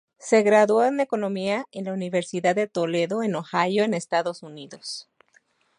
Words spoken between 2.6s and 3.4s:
Toledo en